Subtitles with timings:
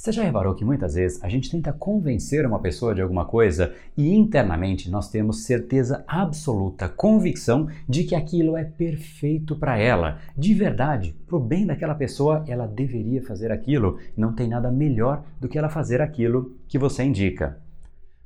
[0.00, 3.74] Você já reparou que muitas vezes a gente tenta convencer uma pessoa de alguma coisa
[3.94, 10.18] e internamente nós temos certeza absoluta, convicção de que aquilo é perfeito para ela.
[10.34, 13.98] De verdade, pro bem daquela pessoa, ela deveria fazer aquilo.
[14.16, 17.60] Não tem nada melhor do que ela fazer aquilo que você indica.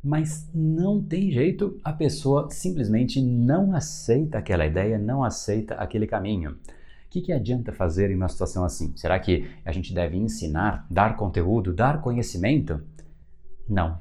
[0.00, 6.56] Mas não tem jeito, a pessoa simplesmente não aceita aquela ideia, não aceita aquele caminho
[7.14, 8.92] que, que adianta fazer em uma situação assim?
[8.96, 12.82] Será que a gente deve ensinar, dar conteúdo, dar conhecimento?
[13.68, 14.00] Não.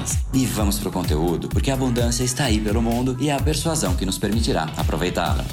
[0.00, 0.24] mais.
[0.32, 3.94] E vamos pro conteúdo, porque a abundância está aí pelo mundo e é a persuasão
[3.94, 5.44] que nos permitirá aproveitá-la.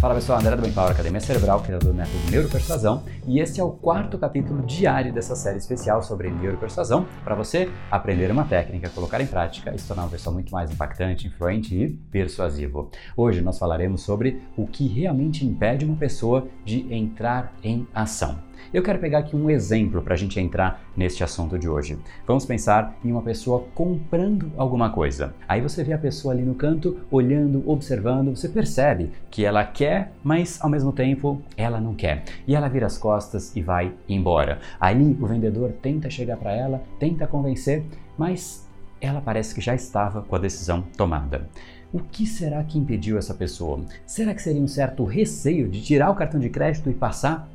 [0.00, 3.70] Fala pessoal, André do Power Academia Cerebral, criador do método Neuropersuasão, e este é o
[3.70, 9.26] quarto capítulo diário dessa série especial sobre neuropersuasão, para você aprender uma técnica, colocar em
[9.26, 12.90] prática e se tornar uma pessoa muito mais impactante, influente e persuasivo.
[13.14, 18.38] Hoje nós falaremos sobre o que realmente impede uma pessoa de entrar em ação.
[18.72, 21.98] Eu quero pegar aqui um exemplo para a gente entrar neste assunto de hoje.
[22.26, 25.34] Vamos pensar em uma pessoa comprando alguma coisa.
[25.48, 30.12] Aí você vê a pessoa ali no canto, olhando, observando, você percebe que ela quer,
[30.22, 32.24] mas ao mesmo tempo ela não quer.
[32.46, 34.58] E ela vira as costas e vai embora.
[34.80, 37.84] Aí o vendedor tenta chegar para ela, tenta convencer,
[38.16, 38.68] mas
[39.00, 41.48] ela parece que já estava com a decisão tomada.
[41.92, 43.84] O que será que impediu essa pessoa?
[44.06, 47.48] Será que seria um certo receio de tirar o cartão de crédito e passar?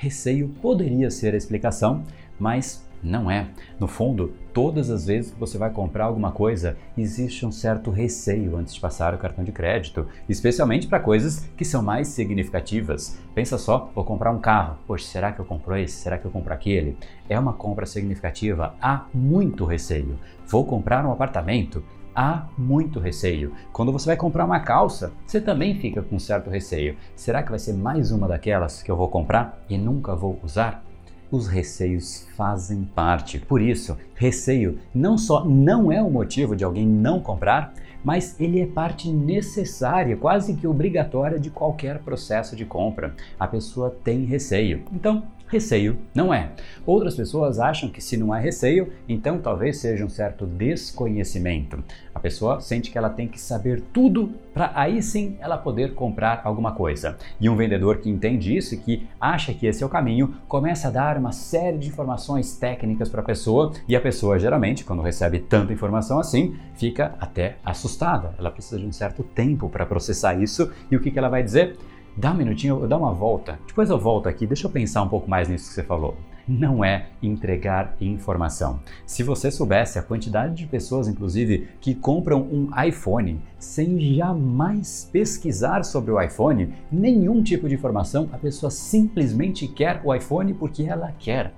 [0.00, 2.04] Receio poderia ser a explicação,
[2.38, 3.48] mas não é.
[3.80, 8.56] No fundo, todas as vezes que você vai comprar alguma coisa, existe um certo receio
[8.56, 13.18] antes de passar o cartão de crédito, especialmente para coisas que são mais significativas.
[13.34, 14.78] Pensa só, vou comprar um carro.
[14.86, 15.96] Poxa, será que eu compro esse?
[15.96, 16.96] Será que eu compro aquele?
[17.28, 20.16] É uma compra significativa, há muito receio.
[20.46, 21.82] Vou comprar um apartamento?
[22.14, 23.52] Há muito receio.
[23.72, 26.96] Quando você vai comprar uma calça, você também fica com certo receio.
[27.14, 30.84] Será que vai ser mais uma daquelas que eu vou comprar e nunca vou usar?
[31.30, 33.38] Os receios fazem parte.
[33.38, 38.60] Por isso, receio não só não é o motivo de alguém não comprar, mas ele
[38.60, 43.14] é parte necessária, quase que obrigatória de qualquer processo de compra.
[43.38, 44.84] A pessoa tem receio.
[44.92, 46.52] Então, receio não é.
[46.86, 51.82] Outras pessoas acham que se não há receio, então talvez seja um certo desconhecimento.
[52.14, 56.40] A pessoa sente que ela tem que saber tudo para aí sim ela poder comprar
[56.44, 57.16] alguma coisa.
[57.40, 60.88] E um vendedor que entende isso e que acha que esse é o caminho, começa
[60.88, 65.02] a dar uma série de informações técnicas para a pessoa e a pessoa geralmente, quando
[65.02, 68.34] recebe tanta informação assim, fica até assustada.
[68.38, 71.42] Ela precisa de um certo tempo para processar isso e o que, que ela vai
[71.42, 71.76] dizer?
[72.18, 75.30] Dá um minutinho, dá uma volta, depois eu volto aqui, deixa eu pensar um pouco
[75.30, 76.16] mais nisso que você falou.
[76.48, 78.80] Não é entregar informação.
[79.06, 85.84] Se você soubesse a quantidade de pessoas, inclusive, que compram um iPhone sem jamais pesquisar
[85.84, 91.12] sobre o iPhone, nenhum tipo de informação, a pessoa simplesmente quer o iPhone porque ela
[91.18, 91.52] quer.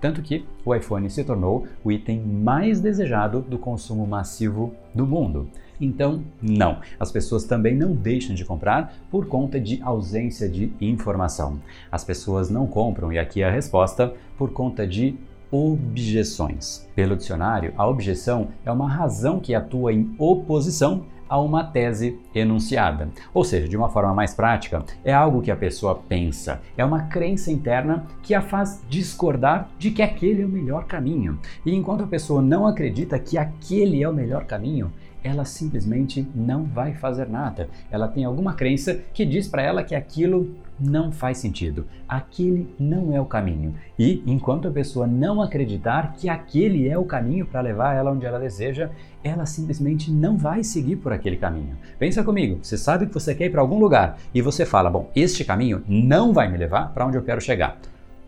[0.00, 5.48] Tanto que o iPhone se tornou o item mais desejado do consumo massivo do mundo.
[5.82, 11.60] Então, não, as pessoas também não deixam de comprar por conta de ausência de informação.
[11.90, 15.16] As pessoas não compram, e aqui é a resposta, por conta de
[15.50, 16.88] objeções.
[16.94, 23.08] Pelo dicionário, a objeção é uma razão que atua em oposição a uma tese enunciada.
[23.32, 27.04] Ou seja, de uma forma mais prática, é algo que a pessoa pensa, é uma
[27.04, 31.38] crença interna que a faz discordar de que aquele é o melhor caminho.
[31.64, 36.64] E enquanto a pessoa não acredita que aquele é o melhor caminho, ela simplesmente não
[36.64, 37.68] vai fazer nada.
[37.90, 41.86] Ela tem alguma crença que diz para ela que aquilo não faz sentido.
[42.08, 43.74] Aquele não é o caminho.
[43.98, 48.26] E enquanto a pessoa não acreditar que aquele é o caminho para levar ela onde
[48.26, 48.90] ela deseja,
[49.22, 51.76] ela simplesmente não vai seguir por aquele caminho.
[51.98, 55.10] Pensa comigo, você sabe que você quer ir para algum lugar e você fala: "Bom,
[55.14, 57.78] este caminho não vai me levar para onde eu quero chegar".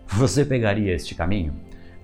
[0.06, 1.54] Você pegaria este caminho?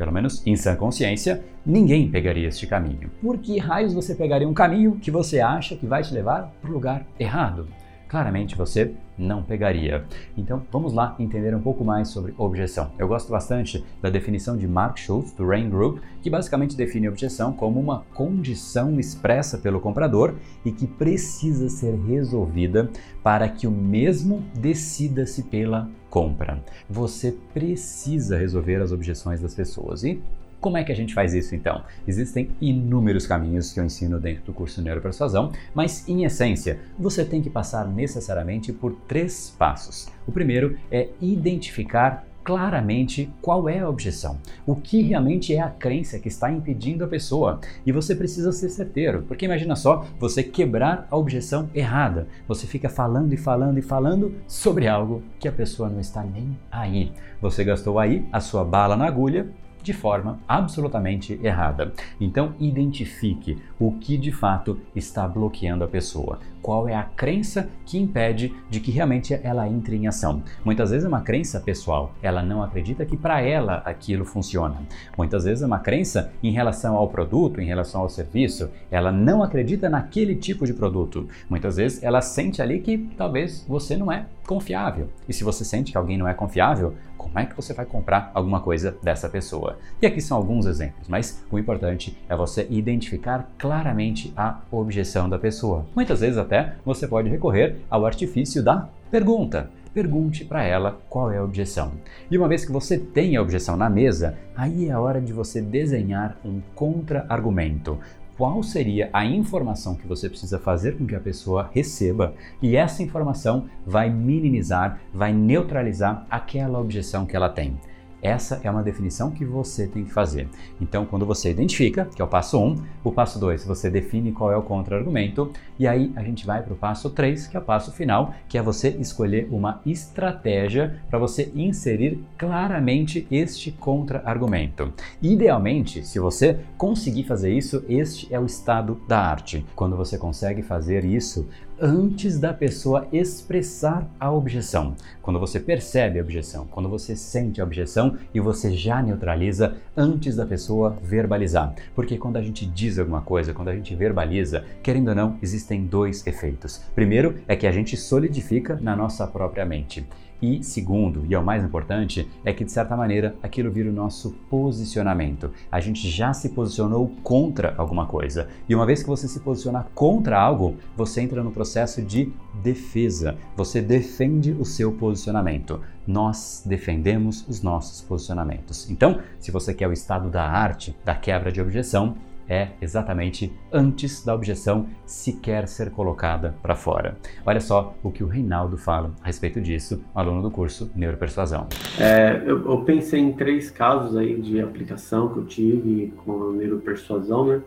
[0.01, 3.11] Pelo menos em sã consciência, ninguém pegaria este caminho.
[3.21, 6.71] Por que raios você pegaria um caminho que você acha que vai te levar para
[6.71, 7.69] o lugar errado?
[8.11, 10.05] Claramente você não pegaria.
[10.37, 12.91] Então vamos lá entender um pouco mais sobre objeção.
[12.99, 17.53] Eu gosto bastante da definição de Mark Schultz, do Rain Group, que basicamente define objeção
[17.53, 20.35] como uma condição expressa pelo comprador
[20.65, 22.91] e que precisa ser resolvida
[23.23, 26.65] para que o mesmo decida-se pela compra.
[26.89, 30.21] Você precisa resolver as objeções das pessoas e
[30.61, 31.83] como é que a gente faz isso então?
[32.07, 37.41] Existem inúmeros caminhos que eu ensino dentro do curso Neuropersuasão, mas em essência, você tem
[37.41, 40.09] que passar necessariamente por três passos.
[40.27, 46.19] O primeiro é identificar claramente qual é a objeção, o que realmente é a crença
[46.19, 47.61] que está impedindo a pessoa.
[47.85, 52.27] E você precisa ser certeiro, porque imagina só você quebrar a objeção errada.
[52.49, 56.59] Você fica falando e falando e falando sobre algo que a pessoa não está nem
[56.71, 57.13] aí.
[57.41, 59.49] Você gastou aí a sua bala na agulha
[59.83, 61.93] de forma absolutamente errada.
[62.21, 66.39] Então, identifique o que de fato está bloqueando a pessoa.
[66.63, 70.43] Qual é a crença que impede de que realmente ela entre em ação?
[70.63, 74.77] Muitas vezes é uma crença pessoal, ela não acredita que para ela aquilo funciona.
[75.17, 79.43] Muitas vezes é uma crença em relação ao produto, em relação ao serviço, ela não
[79.43, 81.27] acredita naquele tipo de produto.
[81.49, 85.09] Muitas vezes ela sente ali que talvez você não é confiável.
[85.29, 88.31] E se você sente que alguém não é confiável, como é que você vai comprar
[88.33, 89.79] alguma coisa dessa pessoa?
[90.01, 95.39] E aqui são alguns exemplos, mas o importante é você identificar claramente a objeção da
[95.39, 95.85] pessoa.
[95.95, 99.71] Muitas vezes até você pode recorrer ao artifício da pergunta.
[99.93, 101.93] Pergunte para ela qual é a objeção.
[102.31, 105.33] E uma vez que você tem a objeção na mesa, aí é a hora de
[105.33, 107.99] você desenhar um contra-argumento
[108.41, 112.33] qual seria a informação que você precisa fazer com que a pessoa receba,
[112.63, 117.79] e essa informação vai minimizar, vai neutralizar aquela objeção que ela tem.
[118.23, 120.49] Essa é uma definição que você tem que fazer.
[120.81, 124.33] Então, quando você identifica, que é o passo 1, um, o passo 2, você define
[124.33, 127.61] qual é o contra-argumento, e aí a gente vai para o passo 3, que é
[127.61, 134.93] o passo final, que é você escolher uma estratégia para você inserir claramente este contra-argumento.
[135.23, 139.65] Idealmente, se você conseguir fazer isso, este é o estado da arte.
[139.75, 141.49] Quando você consegue fazer isso,
[141.81, 144.95] antes da pessoa expressar a objeção.
[145.23, 150.37] Quando você percebe a objeção, quando você sente a objeção e você já neutraliza antes
[150.37, 151.75] da pessoa verbalizar.
[151.95, 155.87] Porque quando a gente diz alguma coisa, quando a gente verbaliza, querendo ou não, existem
[155.87, 156.83] dois efeitos.
[156.95, 160.07] Primeiro é que a gente solidifica na nossa própria mente.
[160.43, 163.93] E segundo, e é o mais importante, é que de certa maneira aquilo vira o
[163.93, 165.51] nosso posicionamento.
[165.71, 168.49] A gente já se posicionou contra alguma coisa.
[168.69, 172.33] E uma vez que você se posiciona contra algo, você entra no processo de
[172.63, 173.37] defesa.
[173.57, 175.81] Você defende o seu posicionamento.
[176.07, 178.89] Nós defendemos os nossos posicionamentos.
[178.91, 182.17] Então, se você quer o estado da arte, da quebra de objeção,
[182.51, 187.17] é exatamente antes da objeção sequer ser colocada para fora.
[187.47, 191.69] Olha só o que o Reinaldo fala a respeito disso, aluno do curso Neuropersuasão.
[191.99, 196.53] É, eu, eu, pensei em três casos aí de aplicação que eu tive com a
[196.53, 197.63] neuropersuasão, né?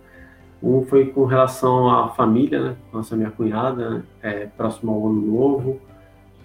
[0.62, 2.76] Um foi com relação à família, né?
[2.92, 4.04] Nossa, minha cunhada, né?
[4.22, 5.80] é, próximo ao ano novo,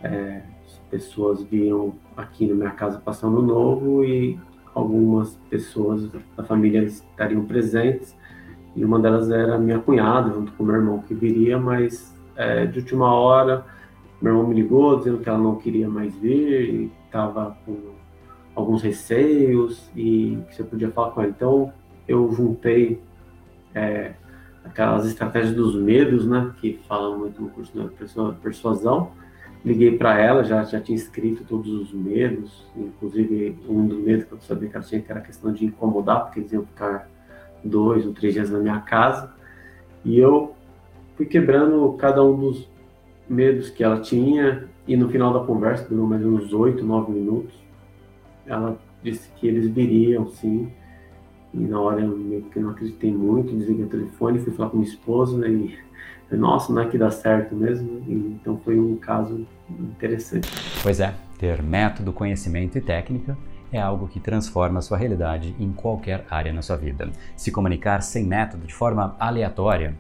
[0.03, 4.39] é, as pessoas vinham aqui na minha casa passando ano novo e
[4.75, 8.17] algumas pessoas da família estariam presentes
[8.79, 12.79] e uma delas era minha cunhada, junto com meu irmão que viria, mas é, de
[12.79, 13.65] última hora
[14.21, 17.77] meu irmão me ligou dizendo que ela não queria mais vir e estava com
[18.55, 21.31] alguns receios e que você podia falar com ela.
[21.31, 21.73] Então
[22.07, 23.01] eu juntei
[23.75, 24.15] é,
[24.65, 29.13] aquelas estratégias dos medos, né, que falam muito no curso de persuasão.
[29.65, 34.33] Liguei para ela, já, já tinha escrito todos os medos, inclusive um dos medos que
[34.33, 37.09] eu sabia que ela tinha, que era a questão de incomodar, porque eles iam ficar
[37.65, 39.33] dois ou três dias na minha casa.
[40.05, 40.55] E eu
[41.17, 42.69] fui quebrando cada um dos
[43.29, 44.69] medos que ela tinha.
[44.87, 47.55] E no final da conversa, durou mais uns oito, nove minutos,
[48.47, 50.73] ela disse que eles viriam, sim.
[51.53, 54.79] E na hora eu meio que não acreditei muito, desliguei o telefone, fui falar com
[54.79, 55.77] minha esposa e
[56.31, 58.03] nossa, não é que dá certo mesmo.
[58.07, 60.49] Então foi um caso interessante.
[60.83, 63.37] Pois é, ter método, conhecimento e técnica
[63.73, 67.09] é algo que transforma a sua realidade em qualquer área na sua vida.
[67.37, 69.95] Se comunicar sem método, de forma aleatória,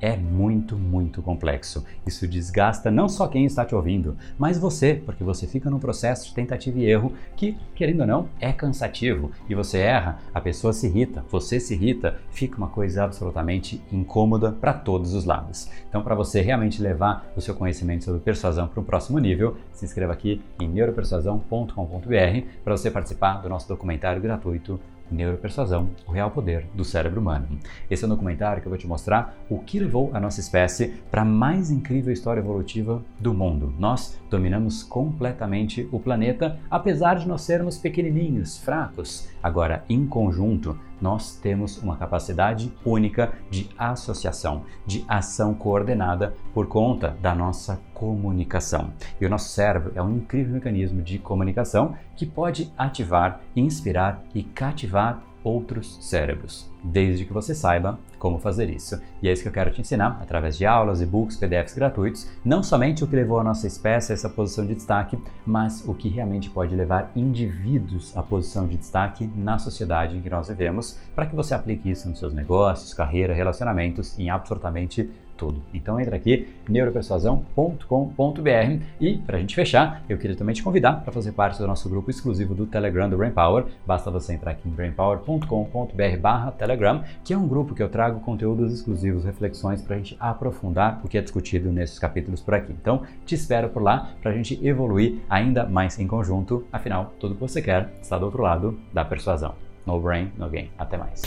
[0.00, 1.84] é muito, muito complexo.
[2.06, 6.28] Isso desgasta não só quem está te ouvindo, mas você, porque você fica num processo
[6.28, 9.30] de tentativa e erro que, querendo ou não, é cansativo.
[9.48, 14.52] E você erra, a pessoa se irrita, você se irrita, fica uma coisa absolutamente incômoda
[14.52, 15.68] para todos os lados.
[15.88, 19.84] Então, para você realmente levar o seu conhecimento sobre persuasão para um próximo nível, se
[19.84, 26.66] inscreva aqui em neuropersuasão.com.br para você participar do nosso documentário gratuito Neuropersuasão, o real poder
[26.74, 27.46] do cérebro humano.
[27.90, 30.94] Esse é um documentário que eu vou te mostrar o que levou a nossa espécie
[31.10, 33.74] para a mais incrível história evolutiva do mundo.
[33.78, 39.28] Nós dominamos completamente o planeta, apesar de nós sermos pequenininhos, fracos.
[39.42, 47.16] Agora, em conjunto, nós temos uma capacidade única de associação, de ação coordenada por conta
[47.20, 48.92] da nossa comunicação.
[49.20, 54.42] E o nosso cérebro é um incrível mecanismo de comunicação que pode ativar, inspirar e
[54.42, 58.98] cativar outros cérebros, desde que você saiba como fazer isso.
[59.22, 62.62] E é isso que eu quero te ensinar através de aulas, e-books, PDFs gratuitos, não
[62.62, 66.08] somente o que levou a nossa espécie a essa posição de destaque, mas o que
[66.08, 71.26] realmente pode levar indivíduos à posição de destaque na sociedade em que nós vivemos, para
[71.26, 75.62] que você aplique isso nos seus negócios, carreira, relacionamentos, em absolutamente tudo.
[75.72, 81.12] Então entra aqui neuropersuasão.com.br e para a gente fechar, eu queria também te convidar para
[81.12, 83.64] fazer parte do nosso grupo exclusivo do Telegram do Brainpower.
[83.86, 89.24] Basta você entrar aqui em brainpower.com.br/telegram, que é um grupo que eu trago conteúdos exclusivos,
[89.24, 92.72] reflexões para a gente aprofundar o que é discutido nesses capítulos por aqui.
[92.72, 96.64] Então te espero por lá para a gente evoluir ainda mais em conjunto.
[96.72, 99.54] Afinal, tudo que você quer está do outro lado da persuasão.
[99.86, 100.70] No brain, no gain.
[100.78, 101.22] Até mais.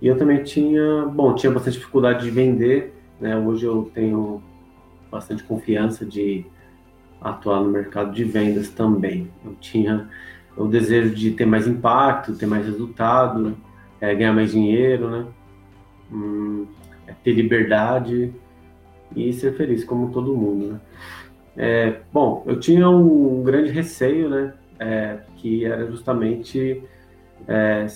[0.00, 3.36] E eu também tinha, bom, tinha bastante dificuldade de vender né?
[3.36, 4.42] Hoje eu tenho
[5.10, 6.44] bastante confiança de
[7.20, 9.30] atuar no mercado de vendas também.
[9.44, 10.08] Eu tinha
[10.56, 13.56] o desejo de ter mais impacto, ter mais resultado,
[14.00, 15.26] é, ganhar mais dinheiro, né?
[16.12, 16.66] Hum,
[17.06, 18.32] é, ter liberdade
[19.14, 20.80] e ser feliz, como todo mundo, né?
[21.56, 24.54] É, bom, eu tinha um grande receio, né?
[24.78, 26.82] É, que era justamente
[27.48, 27.86] é,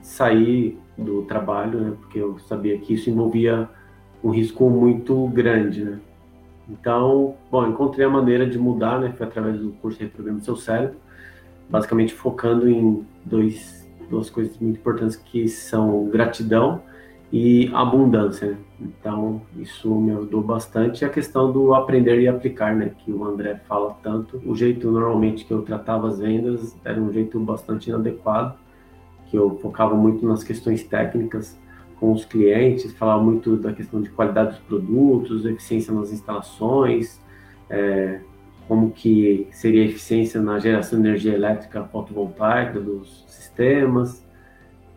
[0.00, 1.92] sair do trabalho, né?
[2.00, 3.68] Porque eu sabia que isso envolvia
[4.22, 5.98] um risco muito grande, né?
[6.68, 9.12] Então, bom, encontrei a maneira de mudar, né?
[9.16, 10.96] Foi através do curso Reprograma Seu Cérebro,
[11.68, 16.80] basicamente focando em dois, duas coisas muito importantes que são gratidão
[17.32, 18.48] e abundância.
[18.48, 18.56] Né?
[18.80, 21.02] Então, isso me ajudou bastante.
[21.02, 22.92] E a questão do aprender e aplicar, né?
[22.98, 24.40] Que o André fala tanto.
[24.46, 28.54] O jeito normalmente que eu tratava as vendas era um jeito bastante inadequado,
[29.26, 31.58] que eu focava muito nas questões técnicas
[32.02, 37.20] com os clientes, falava muito da questão de qualidade dos produtos, eficiência nas instalações,
[37.70, 38.18] é,
[38.66, 44.26] como que seria a eficiência na geração de energia elétrica fotovoltaica dos sistemas.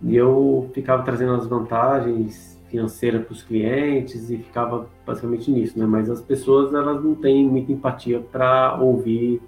[0.02, 5.86] E eu ficava trazendo as vantagens financeiras para os clientes e ficava basicamente nisso, né?
[5.86, 9.40] Mas as pessoas elas não têm muita empatia para ouvir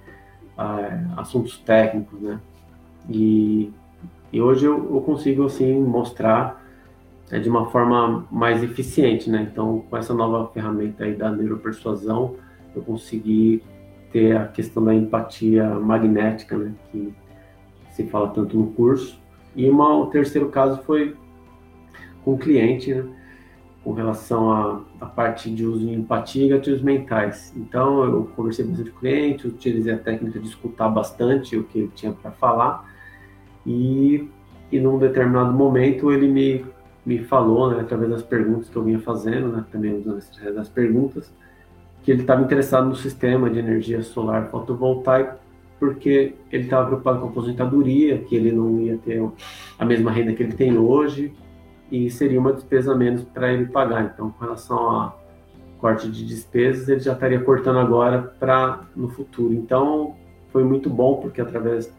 [0.59, 2.39] é, assuntos técnicos, né?
[3.09, 3.71] E,
[4.31, 6.66] e hoje eu, eu consigo assim mostrar
[7.31, 9.47] é, de uma forma mais eficiente, né?
[9.51, 12.35] Então, com essa nova ferramenta aí da neuropersuasão,
[12.75, 13.61] eu consegui
[14.11, 16.73] ter a questão da empatia magnética, né?
[16.91, 17.13] Que
[17.91, 19.19] se fala tanto no curso.
[19.55, 21.15] E uma, o terceiro caso foi
[22.23, 23.03] com o cliente, né?
[23.83, 27.53] Com relação à, parte de uso de empatia e gatilhos mentais.
[27.55, 31.91] Então, eu conversei com o cliente, utilizei a técnica de escutar bastante o que ele
[31.93, 32.85] tinha para falar.
[33.65, 34.29] E,
[34.71, 36.65] e num determinado momento, ele me
[37.07, 40.19] me falou, né, através das perguntas que eu vinha fazendo, né, também usando
[40.59, 41.33] as perguntas,
[42.03, 45.39] que ele estava interessado no sistema de energia solar fotovoltaica,
[45.79, 49.25] porque ele estava preocupado com a aposentadoria, que ele não ia ter
[49.79, 51.33] a mesma renda que ele tem hoje,
[51.89, 54.11] e seria uma despesa menos para ele pagar.
[54.13, 55.15] Então, com relação a
[55.77, 59.53] corte de despesas, ele já estaria cortando agora para no futuro.
[59.53, 60.13] Então,
[60.51, 61.93] foi muito bom, porque através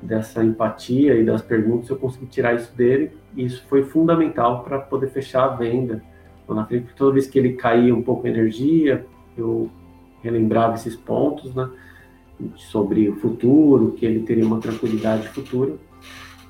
[0.00, 4.78] dessa empatia e das perguntas, eu consegui tirar isso dele, e isso foi fundamental para
[4.78, 6.02] poder fechar a venda.
[6.48, 9.04] Na frente, toda vez que ele caía um pouco a energia,
[9.36, 9.70] eu
[10.22, 11.68] relembrava esses pontos, né,
[12.56, 15.74] sobre o futuro, que ele teria uma tranquilidade futura.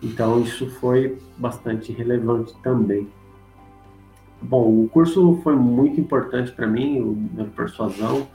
[0.03, 3.09] Então, isso foi bastante relevante também.
[4.41, 8.29] Bom, o curso foi muito importante para mim, o persuasão.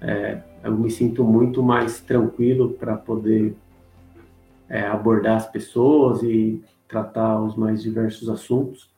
[0.00, 3.54] É, eu me sinto muito mais tranquilo para poder
[4.68, 8.90] é, abordar as pessoas e tratar os mais diversos assuntos.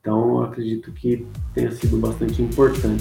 [0.00, 3.00] Então, acredito que tenha sido bastante importante.